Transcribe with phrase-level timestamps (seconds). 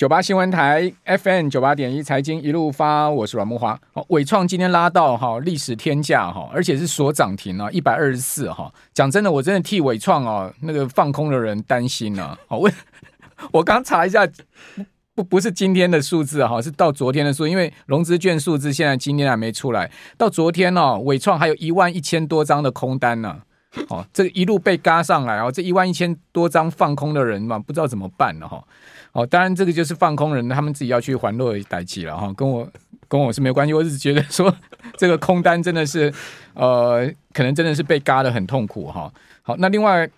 [0.00, 3.76] 九八新闻台 FM 九八点一财经一路发，我是阮慕驊。
[3.92, 8.72] 好，纬创今天拉到哈历史天价哈，而且是锁涨停啊，一百二十四哈。
[8.94, 12.34] 讲真的，我真的替纬创啊那个放空的人担心啊。
[12.48, 12.70] 好，我
[13.52, 14.26] 我刚查一下，
[15.14, 19.90] 不不是今天的数字哈，是到昨天的数，因为融资券数字现在今天还没出来。
[20.16, 23.42] 到昨天呢，纬创还有一万一千多张的空单呢。
[23.88, 28.64] 哦，这一路被嘎上来哦，这一万一千多张放空的人嘛，不知道怎么办了哈。
[29.12, 32.68] 哦当然这个就是放空人，他们自己要去还落代志了哈，跟我
[33.08, 33.74] 跟我是没有关系。
[33.74, 34.54] 我只是觉得说，
[34.96, 36.12] 这个空单真的是，
[36.54, 39.12] 呃，可能真的是被嘎得很痛苦哈。
[39.42, 40.08] 好，那另外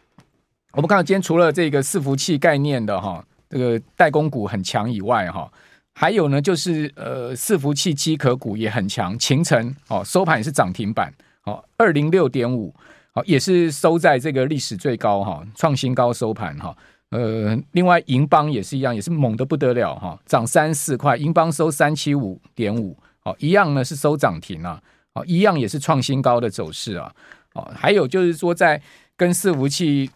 [0.72, 5.50] 我们看到今天除了这个伺服器概念的哈，这个代工股很强以外哈，
[5.94, 11.10] 还有呢就是呃伺服器机壳股也很强，勤诚哦收盘也是涨停板
[11.44, 12.74] 哦，二零六点五，
[13.14, 16.76] 好也是收在这个历史最高哈，创新高收盘哈。
[17.12, 24.82] 呃，另外银邦也是一样，也是猛得不得了哈，涨三四块，银邦收三七五点五，哦，一样呢是收涨停啊，
[25.12, 27.12] 哦，一样也是创新高的走势啊，
[27.52, 28.80] 哦，还有就是说在
[29.14, 30.10] 跟伺服器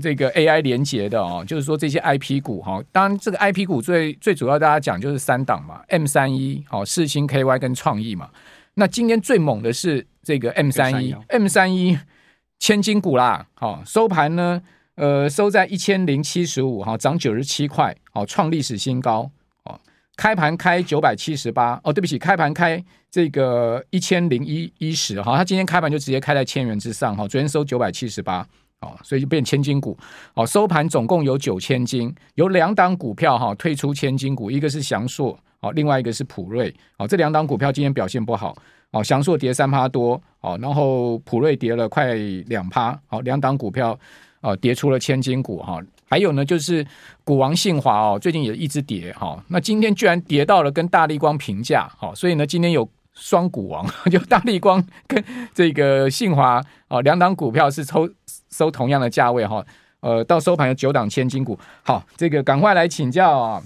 [0.00, 8.30] 这个 AI 连接的哦，就是说这些 IP 股哈，当然这个 IP 股最最主要大家讲就是三档嘛，M 三一，好，世星 KY 跟创意嘛，
[8.74, 11.98] 那今天最猛的是这个 M 三一，M 三一
[12.60, 14.62] 千金股啦，好，收盘呢。
[14.96, 19.30] 呃，收在一千零七十五哈，涨九十七块，好，创历史新高
[19.64, 19.78] 哦。
[20.16, 28.38] 开盘开九百七十八哦，对不起，开盘开这个一千零一一十哈，它今天开盘就直接开在千元之上哈，昨天收九百七十八
[28.80, 29.94] 哦，所以就变千金股
[30.32, 30.46] 哦。
[30.46, 38.56] 收盘总共有九千金，有两档股票哈退出千金股，一个是祥硕哦，另外一个是普瑞哦，这两档股票今天表现不好
[38.92, 42.14] 哦，祥硕跌三趴多哦，然后普瑞跌了快
[42.46, 43.98] 两趴，好，两档股票。
[44.46, 46.86] 哦，跌出了千金股哈，还有呢，就是
[47.24, 58.08] 股王信华哦，最近也一直跌哈，那今天居然跌到了跟大立光平价，好，所以呢，今天有双股王， 就大立光跟这个信华哦，两档股票是抽
[58.50, 59.66] 收同样的价位哈，
[59.98, 63.62] 呃，到收盘有九档千金股，好，这个赶快来请教啊，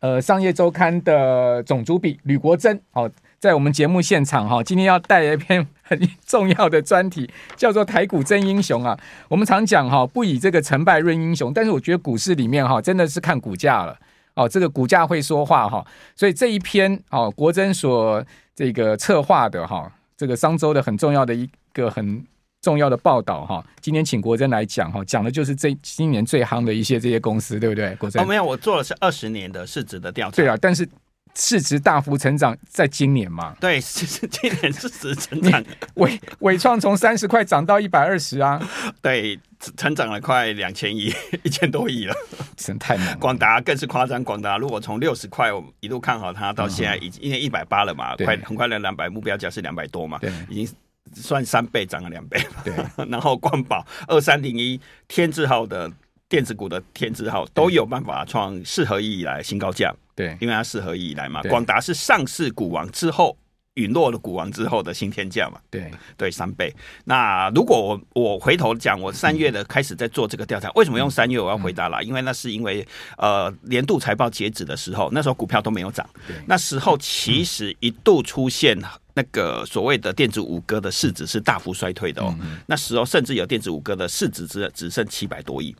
[0.00, 3.08] 呃，商业周刊的总主笔吕国珍，好。
[3.38, 8.98] 在我们节目现场哈，今天要带来一篇 很重要的专题，叫做“台股真英雄”啊。
[9.28, 13.96] 我们常讲哈，不以这个成败论英雄，但是我觉得股市里面哈，真的是看股价了
[14.34, 14.48] 哦。
[14.48, 18.24] 这个股价会说话哈，所以这一篇哦，国珍所
[18.56, 22.26] 这个策划的哈，这个商周的很重要的一个很
[22.60, 27.94] 重要的报道哈，今天请国珍来讲哈，讲的就是这今年最夯的一些这些公司，对不对？
[27.94, 28.20] 国珍？
[28.20, 30.36] 哦，没有，我做的是二十年的市值的调查。
[30.36, 30.88] 对啊，但是。
[31.34, 33.54] 市值大幅成长，在今年嘛？
[33.60, 35.62] 对，是今年市值成长。
[35.94, 38.60] 伟伟创从三十块涨到一百二十啊！
[39.00, 39.38] 对，
[39.76, 41.12] 成长了快两千亿，
[41.42, 42.14] 一千多亿了，
[42.56, 43.16] 真太猛了。
[43.16, 50.76] 广达更是夸张，广达如果从六十块我一路看好它，到现在已经因为一百八了嘛，快很快的两百，目标价是两百多嘛，对，已经
[51.14, 52.40] 算三倍涨了两倍。
[52.64, 52.74] 对，
[53.08, 55.90] 然后光宝二三零一天字号的
[56.28, 59.94] 电子股的天字号都有办法创四合一以来新高价。
[60.14, 63.36] 对，因为它四合一以来嘛，广达是上市股王之后
[63.74, 65.88] 陨落了股王之后的新天价嘛，对。
[66.16, 66.74] 对，三倍。
[67.04, 71.38] 那如果我我回头讲，我三月的开始在做这个调查，为什么用三月？
[71.38, 72.84] 我要回答了，因为那是因为
[73.16, 76.04] 呃年度财报截止的时候，那时候股票都没有涨，
[76.46, 78.76] 那时候其实一度出现
[79.14, 82.34] 那个所谓的电子五哥的市值是大幅衰退的哦，
[82.66, 85.72] 那时候甚至有电子五哥的市值只只剩七百多亿，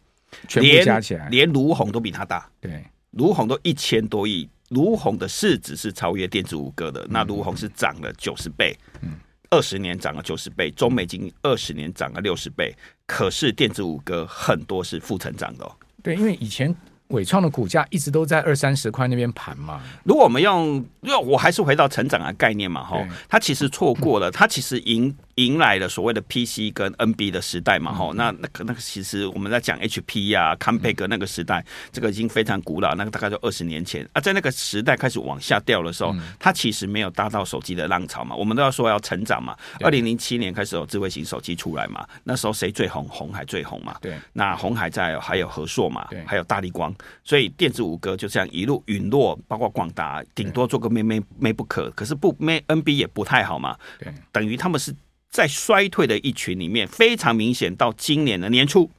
[0.46, 2.84] 全部加起来，连卢鸿都比他大，对。
[3.12, 7.06] 卢鸿都一千多亿，卢鸿的市值是超越电子五哥的。
[7.08, 9.12] 那卢鸿是涨了九十倍，嗯，
[9.50, 12.74] 二十年涨了九十倍，中美金二十年涨了六十倍。
[13.06, 15.72] 可是电子五哥很多是负成长的哦。
[16.02, 16.74] 对，因为以前。
[17.08, 19.80] 伟创的股价一直都在二三十块那边盘嘛。
[20.04, 25.16] 如果我们用，因为我还是回到成长的概念嘛，哈，它其实错过了，它其实迎
[25.46, 28.16] 迎来了所谓的 PC 跟 NB 的时代嘛，哈、嗯。
[28.16, 38.34] 那那个那个其实我们在讲 HP 呀、啊、Compaq 那个时代，这个已经非常古老，那个大概就二十年前啊，在那个时代开始往下掉的时候，它其实没有搭到手机的浪潮嘛。
[38.34, 39.56] 我们都要说要成长嘛。
[39.80, 43.06] 二零零七年开始有智慧型手机出来嘛，那时候谁最红？
[43.08, 43.96] 红海最红嘛。
[44.00, 44.18] 对。
[44.32, 46.94] 那红海在，还有和硕嘛，还有大力光。
[47.22, 53.76] 所以电子五哥就这样一路陨落，包括广达，顶多做个没没没不可，可是不没 NB 也不太好嘛。
[53.98, 54.94] 对，等于他们是
[55.30, 57.74] 在衰退的一群里面，非常明显。
[57.76, 58.90] 到今年的年初，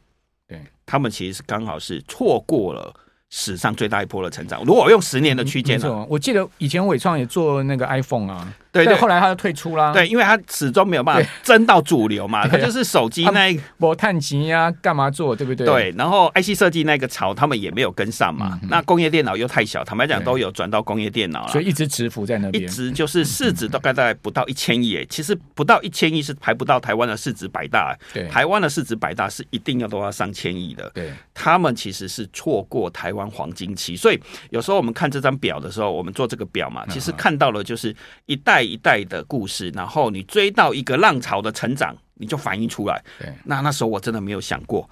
[0.47, 2.93] 对，他们其实是刚好是错过了
[3.29, 4.63] 史上最大一波的成长。
[4.63, 8.53] 如果用十年的区间，没错，我记得以前伟创也做那个 iPhone 啊。
[8.71, 9.91] 对对，后来他就退出啦。
[9.91, 15.65] 对，因为他始终没有办法争到主流嘛，他就是手机那个我碳极呀，干嘛做，对不对？
[15.65, 18.59] 对，然后 IC 设计那个潮，他们也没有跟上嘛。
[18.69, 27.97] 那工业电脑又太小，坦白讲都有转到工业电脑了，所以一直蛰伏在那边，一直就是市值大概大概不到一千亿，其实不到一千亿是排不到台湾的市值百大。
[28.13, 30.89] 对，台湾的市值百大是一定要都要上千亿的。
[30.93, 34.19] 对，他们其实是错过台湾黄金期，所以
[34.51, 37.95] 有时候我们看这张表的时候，我们做这个表嘛，其实看到了就是
[38.25, 43.03] 一代一代的故事，然后你追到一个浪潮的成长，你就反映出来。
[43.19, 44.89] 对，那那时候我真的没有想过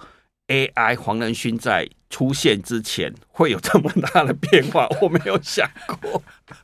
[0.48, 5.68] ，AI 黄仁勋在出现之前会有这么大的变化，我没有想
[6.00, 6.22] 过。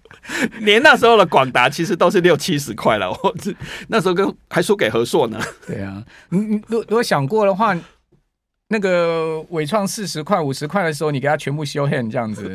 [0.61, 3.55] 连那时候的广达其实都是六七十块了，我这
[3.89, 5.39] 那时候跟还输给和硕呢。
[5.67, 7.77] 对啊，你你如如果想过的话。
[8.69, 12.55] 那个伟创四十块五十块的时候，你给他全部修 hand 这样子。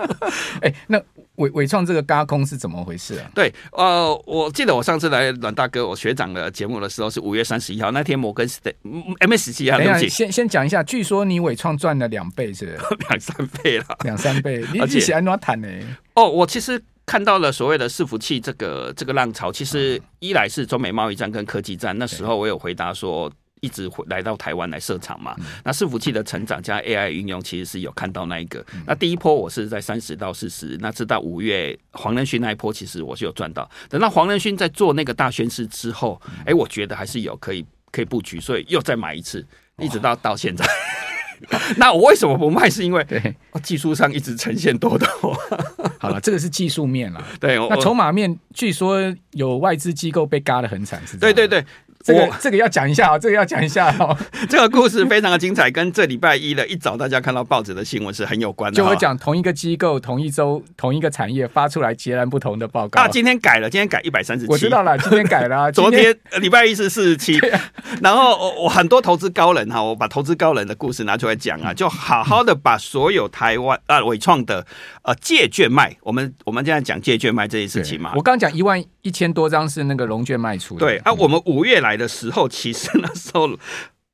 [0.62, 1.00] 哎、欸，那
[1.36, 3.30] 伟伟创这个嘎空是怎么回事啊？
[3.34, 8.72] 对，呃，我记得我上次来阮大哥我学长的节目的时候是五月三十一号那天，摩根斯坦
[9.28, 12.78] MSCI 啊，对不起，先先讲一下，据说你伟创赚了两倍是，是
[13.08, 15.68] 两三倍了，两三倍，你你喜欢怎么谈呢？
[16.14, 23.30] 哦，我其实看到了所谓的伺服器这个这个浪潮，其实一来是中美贸易战跟科技战，那时候我有回答说。
[23.62, 25.36] 一直会来到台湾来设厂嘛？
[25.64, 28.64] 那伺服器的成长加 AI 应用，其实是有看到那一个。
[28.84, 33.68] 那第一波我是在三十到四十，那直到五月黄仁勋那一波，其实我是有赚到。
[33.88, 39.46] 等到黄仁勋在做那个大宣示之后，哎，我觉得还是有可以可以布局，所以又再买一次，
[39.78, 40.66] 一直到到现在。
[41.76, 42.68] 那我为什么不卖？
[42.68, 45.32] 是因为对技术上一直呈现多头。
[46.00, 47.24] 好了，这个是技术面了。
[47.38, 48.98] 对，那筹码面据说
[49.32, 51.16] 有外资机构被嘎的很惨，是？
[51.16, 51.64] 对对对。
[52.02, 54.16] 这个这个要讲一下哦， 这个要讲一下哦。
[54.48, 58.76] 这个故事非常的精彩，跟这礼拜一的一早大家看到报纸的新闻是很有关的。
[58.76, 63.00] 就我讲同一个机构、同一周、同一个产业发出来截然不同的报告。
[63.00, 64.52] 啊，今天改了，今天改一百三十七。
[64.52, 65.70] 我知道了，今天改了。
[65.72, 67.40] 昨天礼拜一是四十七。
[68.00, 74.66] 然后我我很多投资高人哈，我把投资高人的故事拿出来讲啊，就好好的把所有台湾啊伟创的
[75.02, 78.12] 呃借券卖，我们我们现在讲借券卖这件事情嘛。
[78.16, 80.80] 我刚讲一万一千多张是那个融券卖出的。
[80.80, 83.50] 对啊，我们五月来的时候，其实那时候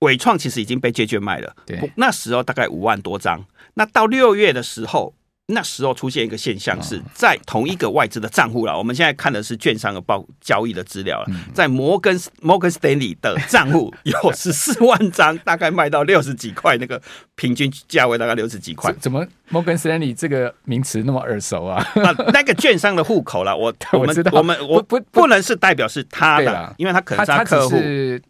[0.00, 1.54] 伟创其实已经被借券卖了。
[1.66, 3.44] 对，那时候大概五万多张。
[3.74, 5.14] 那到六月的时候。
[5.50, 8.76] 那时候出现一个现象，是在同一个外资的账户了。
[8.76, 17.00] 我们现在看的是券商的报交易的资料了，在摩根摩根斯丹利的账户 有十四万张，大概卖到六十几块，那个
[17.34, 18.92] 平均价位大概六十几块。
[19.00, 21.82] 怎么摩根斯丹利这个名词那么耳熟啊？
[21.96, 27.74] 那那个券商的户口了，我我们我们我不不能是代表是他的，因为他可能是他客户，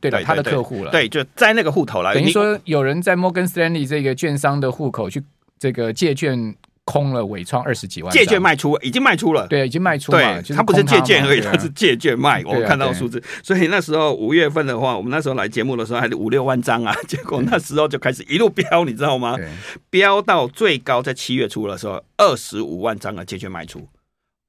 [0.01, 0.93] 对的，他的客户了。
[0.93, 2.15] 对，就在那个户头了。
[2.15, 5.21] 等于说有人在摩根斯丹利这个券商的户口去
[5.59, 6.55] 这个借券。
[6.89, 9.47] 空了纬创二十几万，借券卖出，已经卖出了。
[9.47, 10.43] 对，已经卖出了。
[10.43, 12.43] 对，他不是借券而已，他是借券卖。
[12.47, 19.37] 我看到数字，所以那时候五月份的话，我们那时候来节目的时候还是五六万张啊， 结果那时候就开始一路飙，你知道吗？
[19.91, 23.87] 飙到最高在七月初的时候，二十五万张的借券卖出，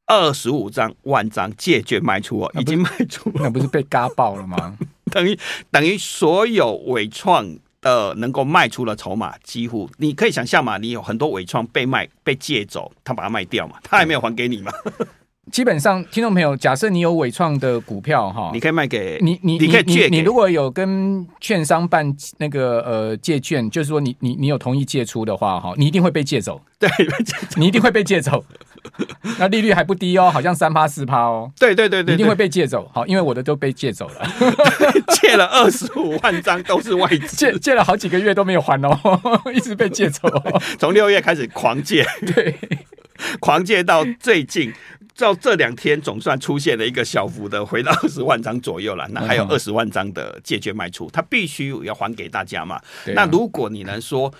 [0.06, 4.78] 二十五张万张借券卖出哦，已经卖出了，那不是被嘎爆了吗？
[5.12, 5.38] 等于
[5.70, 7.58] 等于所有纬创。
[7.82, 14.72] 呃，能够卖出了筹码，几乎你可以想象嘛，你有很多伪创被卖、被借走，他把它卖掉嘛，他还没有还给你嘛。
[15.52, 26.88] 基本上，听众朋友，假设你有伪创的股票哈，你可以卖给你，你你可以借你，你如果有跟券商办那个呃借券，就是说你你你有同意借出的话哈，你一定会被借走，对，
[27.58, 28.46] 你一定会被借走。
[29.40, 31.52] 那利率还不低哦，好像三趴四趴哦。
[31.60, 32.90] 对对对对，一定会被借走。
[32.94, 34.28] 好，因为我的都被借走了，
[35.22, 39.22] 借了二十五万张都是外资，借借了好几个月都没有还哦，
[39.54, 40.30] 一直被借走。
[40.78, 42.56] 从六月开始狂借，对，
[43.40, 44.74] 狂借到最近，
[45.18, 49.08] 到这两天总算出现了一个小幅的回到二十万张左右了。
[49.12, 52.80] 那还有二十万张的借券卖出，他必须要还给大家嘛。
[53.16, 54.34] 那如果你能说。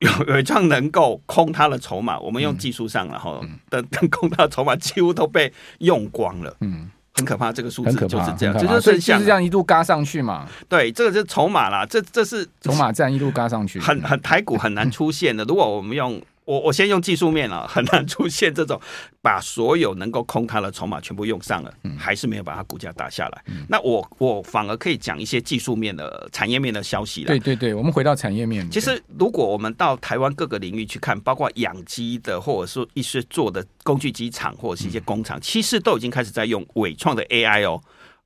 [0.00, 16.20] 有有这样能够空他的筹码，我们用技术上然后等等空他的筹码几乎都被用光了，嗯，很可怕，这个数字就是这样，就是就是这样一路嘎上去嘛，对，这个就是筹码啦，这这是筹码战一路嘎上去，很很台股很难出现的，如果我们用。
[16.50, 18.80] 我我先用技术面啊， 很难出现这种
[19.22, 23.44] 把所有能够空它的筹码全部用上了，还是没有把它股价打下来。
[23.68, 27.28] 那我我反而可以讲一些技术面的产业面的消息了。
[27.28, 28.68] 对对对，我们回到产业面。
[28.68, 37.80] 其实如果我们到台湾各个领域去看，包括养鸡的，或者说一些做的工具机厂或者是一些工厂，其实都已经开始在用伟创的 AI 哦。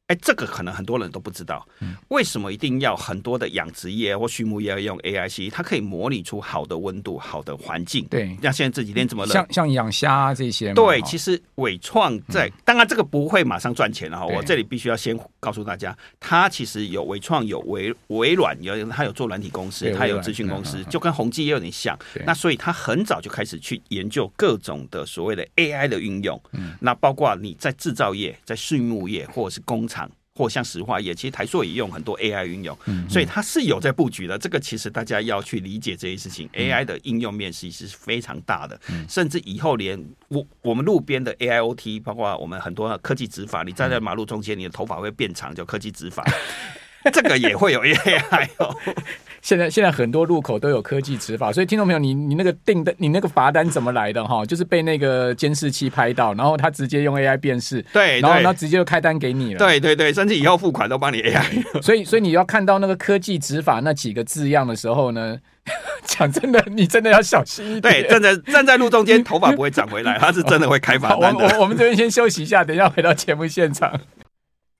[0.08, 1.66] 哎，这个可能很多人都不知道，
[2.08, 5.50] 为什么一定要很多的养殖业或畜牧业要用 AIC？
[5.50, 8.04] 它可以模拟出好的温度、好的环境。
[8.10, 10.74] 对，像现在这几天这么冷，像像养虾这些。
[10.74, 14.26] 对，其实伟创在，当然这个不会马上赚钱了哈。
[14.26, 21.98] 我这里必须要先告诉大家，它其实有伟创、有微微软，有它有做软体公司，它有资讯公司，就跟宏基也有点像。
[22.26, 26.38] 那所以它很早就开始去研究各种的所谓的 AI 的运用。
[26.78, 29.93] 那包括你在制造业、在畜牧业或者是工厂。
[30.36, 32.76] 或像石化业，其实台塑也用很多 AI 运用，
[33.08, 34.36] 所以它是有在布局的。
[34.36, 46.24] 这个其实大家要去理解这些事情，嗯、AI 的应用面其实是非常大的，嗯、甚至以后连我我们路边的 AIoT，包括我们很多科技执法，你站在马路中间，你的头发会变长，叫科技执法。
[47.12, 48.74] 这个也会有 AI 哦。
[49.44, 54.42] 现在现在很多路口都有科技执法，所以听众朋友，你你那个订单你那个罚单怎么来的哈？
[54.46, 59.58] 就是被那个监视器拍到，然后他直接用 AI 辨识，对，然后他直接就开单给你了。
[59.58, 61.62] 对对对，甚至以后付款都帮你 AI。
[61.82, 65.38] 所以所以你要看到那个科技执法那几个字样的时候呢，
[66.06, 68.02] 讲真的，你真的要小心一点。
[68.02, 71.44] 对，站在站在路中间，头发不会长回来，他是真的会开罚单的。
[71.58, 74.00] 我我们这边先休息一下，等一下回到节目现场。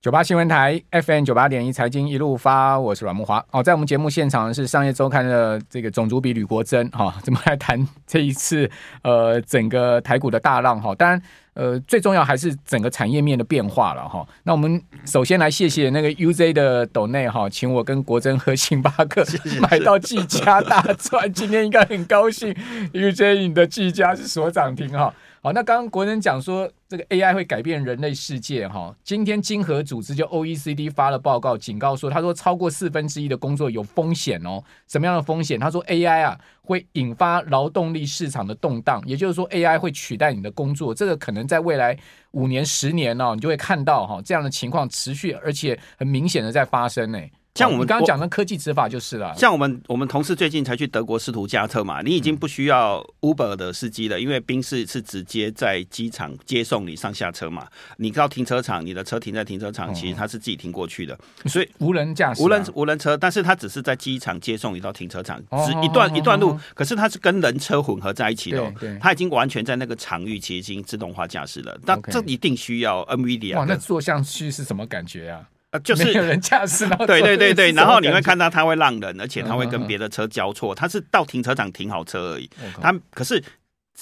[0.05, 3.43] 九八新闻台 FM 九八点一财经一路发，我是阮慕华。
[3.49, 6.87] 哦，在我们节目现场是商业周刊的这个总主笔吕国珍。
[6.89, 8.69] 哈、哦， 怎么来谈这一次
[9.01, 10.79] 呃整个台股的大浪？
[10.79, 11.19] 哈、哦，当然
[11.55, 14.07] 呃最重要还是整个产业面的变化了。
[14.07, 19.25] 哈、哦，那我们首先来谢谢那个 UZ 的斗内哈，请我跟国珍喝星巴克，
[19.59, 22.53] 买到技嘉大赚，今天应该很高兴。
[22.93, 25.11] UZ 你的技嘉是所涨停哈。
[25.45, 28.91] 好，那刚刚国人讲说这个 AI 会改变人类世界哈。
[29.03, 34.59] 今天经合组织就 OECD 发了报告，警告说，他说超过四分之一的工作有风险哦。
[34.87, 35.59] 什么样的风险？
[35.59, 41.95] 他说 AI 啊会引发劳动力市场的动荡，也就是说 AI 会取代你的工作，这个可能在未来
[42.31, 47.19] 五年、十年哦，你就会看到哈这样的情况持续，而且很明显的在发生呢。
[47.55, 49.33] 像我们刚刚讲的科技执法就是了。
[49.37, 57.65] 像我们我们同事最近才去德国试图加特嘛，你已经不需要 Uber 的司机了，因为宾士是直接在机场接送你上下车嘛。
[57.95, 71.79] 你到停车场，你的车停在停车场，其实它是自己停过去的，所以无人驾驶、无人无人车，但是它只是在机场接送你到停车场，只一段一段路，可是它是跟人车混合在一起的，它已经完全在那个场域其实已经自动化驾驶了。
[71.85, 73.55] 但这一定需要 NVIDIA。
[73.55, 75.47] 哇，那坐上去是什么感觉啊？
[75.79, 82.49] 就是有人驾驶， 对对对对，然后你会看到他会让人，而且他会跟别的车交错，他是到停车场停好车而已，
[82.81, 83.43] 他可是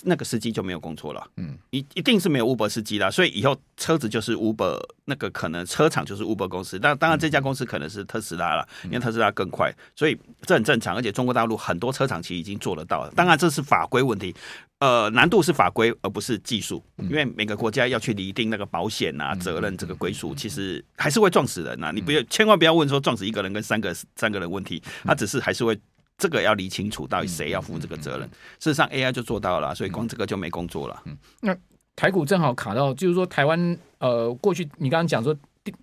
[0.02, 14.36] 那个司机就没有工作了，嗯，一一定是没有 Uber 司机了，所以以后车子就是 Uber，那个可能车厂就是 Uber 公司，但当然这家公司可能是特斯拉了，因为特斯拉更快，所以这很正常，而且中国大陆很多车厂其实已经做得到了，当然这是法规问题。
[14.80, 21.92] 呃，难度是法规而不是技术，因为每个国家要去厘定那个保险啊、责任这个归属，其实还是会撞死人呐、啊。
[21.94, 25.80] 你不要千万不要问说撞死一个人跟三个三个人问题，他只是还是会
[26.24, 28.28] 这个要理清楚到底谁要负这个责任。
[28.60, 31.02] 事实上 AI 就做到了，所以光这个就没工作了。
[31.06, 31.54] 嗯，那
[31.96, 35.36] 台股正好卡到，就是说台湾呃过去你刚刚讲说。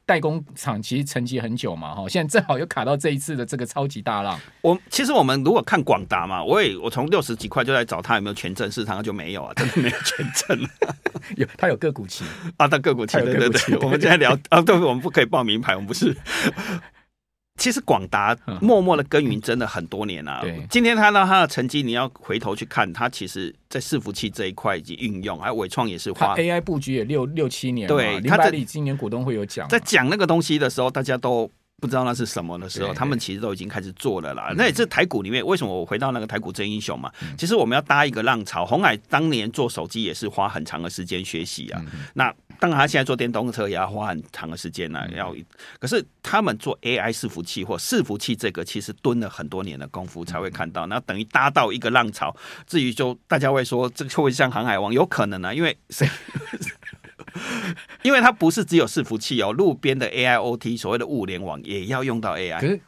[0.05, 4.39] 代工厂其实沉寂很久嘛，哈，现在正好又卡到这一次的这个超级大浪。
[4.61, 10.69] 我其实我们如果看广达嘛，我也我从六十几块就在找他有没有权证，市场上就没有啊，真的没有权证。
[11.39, 12.27] 有，他有个股期
[12.59, 13.79] 啊，他个股期，对对对。
[13.79, 16.15] 我们现在聊 啊，对，我们不可以报名牌，我们不是。
[17.61, 20.41] 其实广达默默的耕耘真的很多年了、啊。
[20.41, 27.87] 对，今天看到他的成绩，你要回头去看，他其实在伺服器这一块以及运用，还有伟创也是花 AI 布局也六六七年。
[27.87, 34.53] 对，林百里今年股东会有讲，在讲那个东西的时候，大家都不知道那是什么的时候，他们其实都已经开始做了啦。
[34.57, 37.11] 那也是台股里面，为什么我回到那个台股真英雄嘛？
[37.39, 41.83] 其实我们要搭一个浪潮，红海当年做手机也是花很长的时间学习啊。
[42.15, 45.09] 那当然，他现在做电动车也要花很长的时间呢、啊。
[45.17, 45.35] 要，
[45.79, 50.87] 可是他们做 AI 伺服器或伺服器这个，其实蹲了很多年的功夫才会看到。
[50.87, 52.37] 那等于搭到一个浪潮。
[52.67, 54.93] 至于就大家会说，这个会不会像航海王？
[54.93, 56.07] 有可能啊，因为谁？
[58.03, 62.61] 因为它不是只有伺服器哦，路边的 AIoT 所谓的物联网也要用到 AI。
[62.61, 62.81] 可是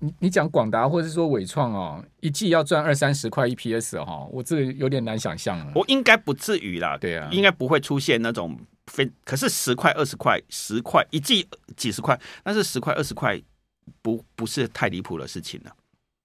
[0.00, 5.72] 你你讲广达或者是说伟创哦，一季要赚二三十块 EPS 哈，我这个有点难想象了。
[5.74, 8.58] 我应该不至于啦，对啊，应该不会出现那种。
[8.88, 13.40] 非可是十块二十块十块一季几十块，但是十块二十块
[14.02, 15.74] 不不是太离谱的事情了。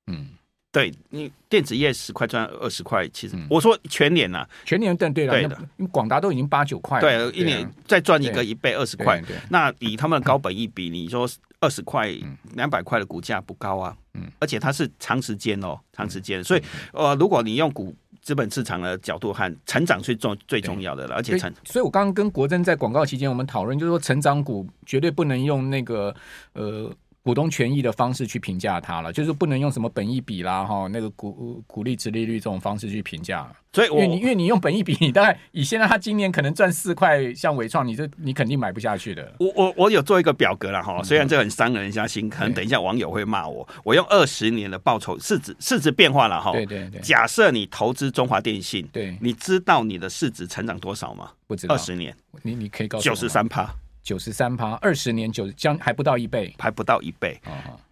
[0.08, 0.32] 嗯，
[0.72, 11.28] 对你电子业十块赚二十块，其实我说全年呐，全年对对对的，因为广达都已经八九块，对，一年再赚一个一倍二十块，那以他们的高本益比，你说
[11.60, 12.10] 二十块
[12.54, 13.96] 两百块的股价不高啊？
[14.14, 17.96] 嗯，而且它是长时间哦，长时间，所以呃，如果你用股。
[18.22, 26.14] 资本市场的角度和成长最重最重要的了，而且成，所以我刚刚跟国珍在广告期间，我们讨论就是说，成长股绝对不能用那个
[26.54, 26.94] 呃。
[27.30, 33.48] 股东权益的方式去评价它了，就是不能用什么本益比啦哈，那个股股利、值利率这种方式去评价。
[33.72, 39.32] 所以我，因为你因为你用本益比，你大概以现在它今年可能赚四块，像伟创，你这你肯定买不下去的。
[39.40, 43.68] 我我我有做一个表格了哈，虽然这很伤人家心，可能等一下网友会骂我。
[43.84, 46.52] 我用二十年的报酬市值市值变化了哈。
[46.52, 47.00] 对对对。
[47.02, 51.30] 假设你投资中华电信，对，你知道你的市值成长多少吗？
[51.46, 51.76] 不知道。
[51.76, 53.14] 二十年，你你可以告诉我。
[53.14, 53.72] 九十三趴。
[54.02, 57.40] 九十三趴，二十年九将还不到一倍，还不到一倍。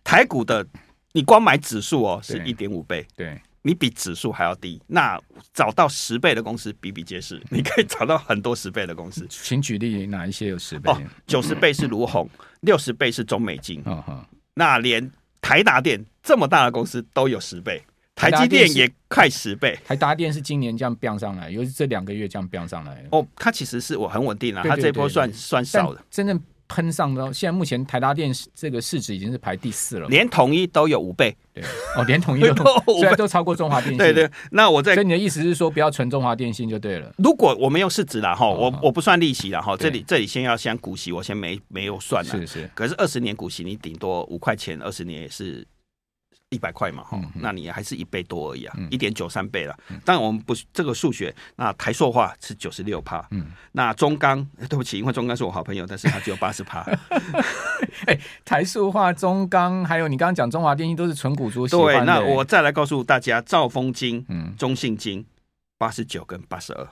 [0.03, 0.65] 台股的
[1.13, 4.81] 你光买指数哦，是一点五倍，对，你比指数还要低。
[4.87, 5.19] 那
[5.53, 9.25] 找到十倍的公司比比皆是，你可以找到很多十倍的公司。
[9.29, 10.91] 请举例哪一些有十倍？
[10.91, 12.29] 哦，九十倍是卢红，
[12.61, 13.83] 六十倍是中美晶。
[14.53, 15.11] 那连
[15.41, 17.83] 台达电这么大的公司都有十倍。
[18.17, 23.05] 台积电也快十倍，台达电是今年这样飙上来，尤其这两个月这样飙上来。
[23.11, 26.03] 哦，它其实是我很稳定了，它这波算算少的。
[26.09, 31.33] 真正喷上的现在目前台达电这个市值已经是排第四了，连统一都有五倍。
[31.53, 31.63] 对，
[31.95, 32.65] 哦，连统一都
[32.99, 33.97] 虽然都超过中华电信。
[33.99, 37.13] 对对，那我在，所以你的意思是说，不要存中华电信就对了。
[37.19, 42.31] 如果我们用市值了哈，我我不算利息了哈，这里这里先要先股息，我先没没有算了。
[42.31, 45.63] 是是，可是二十年股息你顶多五块钱，二十年也是。
[46.49, 49.77] 一百块嘛，哈、嗯，那你还是一倍多而已啊，一点九三倍了。
[50.05, 56.85] 当然我们不这个数学，那台塑化是九十六趴，嗯，那中钢 对不起，因为中钢是我好朋友，但是他只有八十趴。
[58.07, 61.67] 哎，台塑化、中钢还有你刚刚讲中华电信都是纯股族。
[61.67, 65.25] 对，那我再来告诉大家，兆丰金、嗯，中信金
[65.77, 66.87] 八十九跟八十二。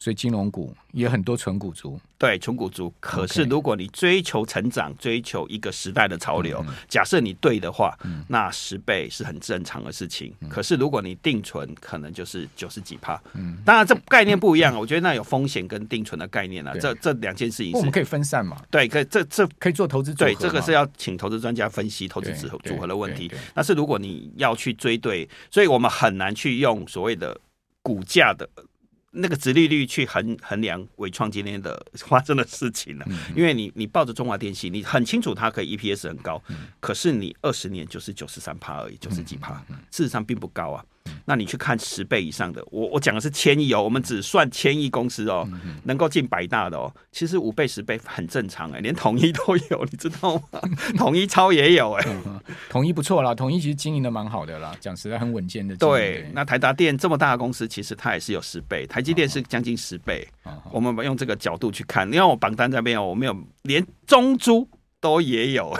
[0.00, 2.90] 所以金融股也很多纯股族，对纯股族。
[2.98, 7.94] 可是如果你追求成长，追求一个时代的潮流，假设你对的话，
[8.26, 10.34] 那十倍是很正常的事情。
[10.48, 13.20] 可是如果你定存，可能就是九十几趴。
[13.34, 14.74] 嗯，当然这概念不一样。
[14.74, 18.56] 我觉得那有风险跟定存的概念啊，这这两件事情是我们可以分散嘛？
[18.70, 20.14] 对，可以这这可以做投资。
[20.14, 23.30] 对，这个是要请投资专家分析投资组合组合的问题。
[23.52, 27.38] 但是如果你要去追对，所以我们很难去用所谓的
[27.82, 28.48] 股价的。
[29.12, 36.40] 那个殖利率去衡衡量伟创今天的发生的事情了，因为你你抱着中华电信，你很清楚它可以 EPS 很高，
[36.78, 39.54] 可是你二十年就是九十三趴而已，九十几趴，
[39.90, 40.84] 事实上并不高啊。
[41.24, 45.48] 那你去看十倍以上的，我我讲的是千亿哦，我们只算千亿公司哦，
[45.84, 50.60] 能够进百大的哦，其实五倍十倍很正常哎，连统一都有，你知道吗？
[50.96, 52.06] 统一超也有哎，
[52.68, 55.76] 统一不错啦，统一其实经营的蛮好的啦，讲实在很稳健的。
[55.76, 60.26] 对，那台达电这么大的公司，其实它也是有十倍，台积电是将近十倍。
[60.72, 64.68] 我们用这个角度去看，因为我榜单这边哦我没有连中租。
[65.00, 65.74] 都也有，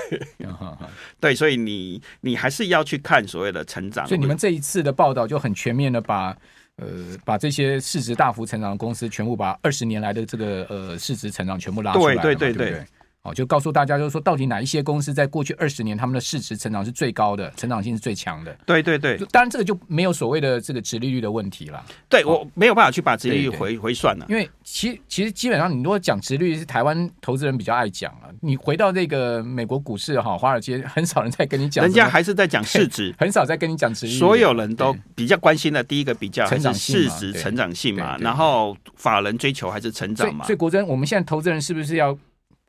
[1.20, 4.06] 对，所以你你还是要去看所谓的成长。
[4.06, 6.36] 所以你们这一次的报道就很全面的把
[6.76, 6.86] 呃
[7.24, 12.86] 把这些市值大幅成长的公司全部把二十年来的这个呃市值成长全部拉出来，对对对对。
[13.22, 18.56] 哦，就告诉大家，就是说，到底哪一些公司在过去二十年，他们的市值成长是最高的，成长性是最强的？
[18.64, 21.84] 对对对，当然这个就没有所谓的这个殖利率的问题了。
[22.08, 34.18] 对，我没有办法去把殖利率回回算了，因为其其实基本上，你如果讲殖利率是台湾投资人比较爱讲了，你回到这个美国股市哈，华尔街很少人在跟你讲，人家还是在讲市值，很少在跟你讲殖利率。
[34.18, 40.46] 所有人都比较关心的第一个比较成长市值成长性嘛，然后法人追求还是成长嘛。
[40.46, 42.18] 所以国珍，我们现在投资人是不是要？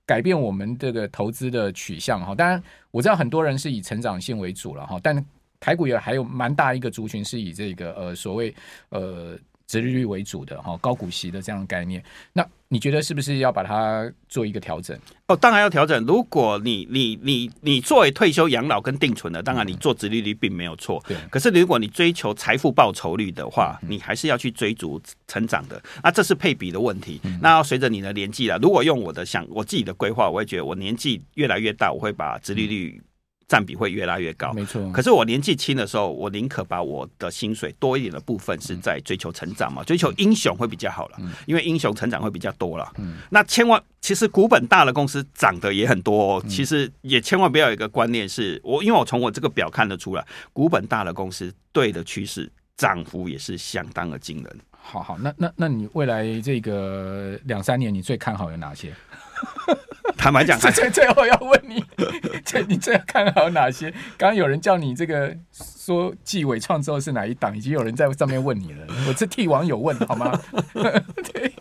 [0.05, 2.61] 改变我们这个投资的取向哈，当然
[2.91, 5.25] 我知道很多人是以成长性为主了哈，但
[5.59, 8.53] 台股也还有蛮大一个族群是以这个呃所谓
[8.89, 9.37] 呃。
[9.71, 12.03] 殖利率为主的哈，高股息的这样的概念，
[12.34, 14.97] 那你觉得是不是要把它做一个调整？
[15.27, 16.05] 哦，当然要调整。
[16.05, 21.01] 如果你你你你作为退休养老跟定存的，当然你做殖利率并没有错。
[21.07, 21.15] 对。
[21.29, 25.81] 可是如果你追求财富报酬率的话，你还是要去追逐成长的。
[26.03, 27.21] 那这是配比的问题。
[27.41, 28.57] 那要随着你的年纪了。
[28.57, 33.01] 如果用我的想我自己的规划，我会觉得我年纪越来越大，我会把殖利率。
[33.47, 34.91] 占比会越来越高，没错。
[34.91, 42.89] 可是我年纪轻的时候，我宁可把我的薪水多一点的部分是在追求成长嘛，追求英雄会比较好了，因为英雄成长会比较多了。
[42.97, 54.60] 嗯那千万其实股本大的公司涨得也很多哦，其实也千万不要有一个观念是我，因为我从我这个表看得出来，股本大的公司对的趋势涨幅也是相当的惊人。
[54.71, 58.93] 好好，那那那你未来这个两三年你最看好有哪些？
[60.21, 61.84] 坦白讲， 最最后要问你，
[62.45, 63.89] 这你最看好哪些？
[64.19, 68.86] 刚刚有人叫你这个说继纬创之后是哪一档，已经有人在上面问你了。
[69.07, 70.39] 我是替网友问好吗？
[71.34, 71.51] 对，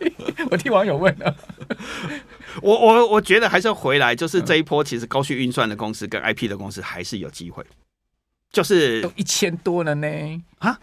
[0.51, 1.35] 我替网友问了。
[2.61, 7.65] 我我我觉得还是要回来，就是这一波其实高速运算的公司跟 IP 的公司还是有机会，
[8.51, 10.07] 就是都一千多了呢。
[10.59, 10.79] 啊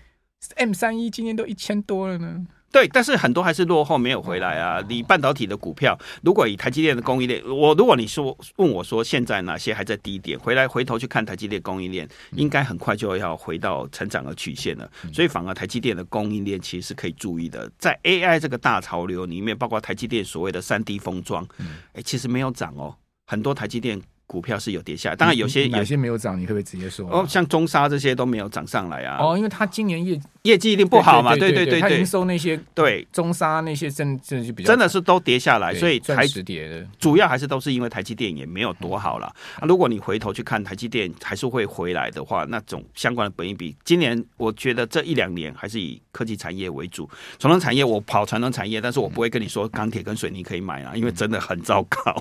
[0.57, 2.45] ，M 三一今天都一千多了呢。
[2.71, 4.85] 对，但是很多还是落后没有回来啊。
[4.89, 14.91] 你半导体的股票，如果以台积电的供应链，我如果你说问我说现在哪些还在低点，回来回头去看台积电供应链，应该很快就要回到成长的曲线了。
[15.13, 21.47] 所以反而台积电的供应链其实是可以注意的，在 AI 这个大潮流里面，包括台积电所谓的三 D 封装，
[21.95, 22.95] 哎，其实没有涨哦，
[23.27, 23.99] 很多台积电。
[24.29, 27.09] 股票是有跌下来，当然有些有些没有涨，你可不可以直接说？
[27.11, 29.17] 哦，像中沙这些都没有涨上来啊。
[29.19, 36.87] 哦，因为它今年业业绩一定不好嘛，对对对对，它营收那些对中沙那些真真的是比较真的是都跌下来，所以才跌的。
[36.99, 39.27] 主要还是都是因为台积电也没有多好了。
[39.59, 47.09] 啊，如果你回头去看台积电还是会回来的话，那种相关的本益比，今年我觉得这一两年还是以科技产业为主。
[47.39, 52.15] 传统产业我跑传统产业，但是我不会跟你说钢铁跟水泥可以买啊，因为真的很糟糕。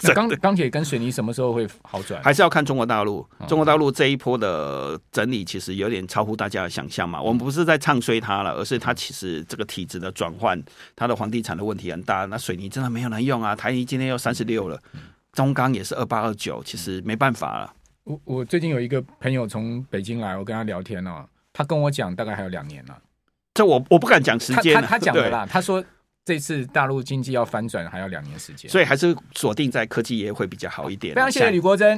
[0.14, 2.22] 钢钢铁跟水泥什么时候会好转？
[2.22, 7.20] 还是要看中国大陆，中国大陆这一波的整理其实有点超乎大家的想象嘛。
[7.20, 10.62] 我们不是在唱衰它了，而是它其实这个体制的转换，
[10.94, 12.24] 它的房地产的问题很大。
[12.26, 14.80] 那水泥真的没有人用啊，台泥今天又三十六了，
[15.32, 17.72] 中钢也是二八二九，其实没办法了。
[18.04, 22.98] 我我最近有一个朋友从北京来，我跟他聊天哦，他跟我讲大概还有两年了。
[23.54, 25.84] 这我我不敢讲时间，他他讲的啦，他说。
[26.28, 31.14] 这次大陆经济要翻转还要两年时间，所以还是锁定在科技业会比较好一点。
[31.14, 31.96] 非常谢谢吕国珍。